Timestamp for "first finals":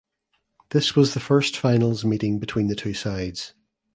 1.19-2.03